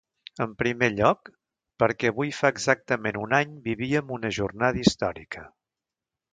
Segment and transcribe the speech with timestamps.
[0.43, 1.29] En primer lloc,
[1.83, 5.49] perquè avui fa exactament un any vivíem una jornada històrica.